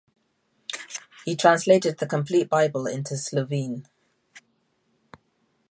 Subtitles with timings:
[1.25, 3.85] He translated the complete Bible into Slovene.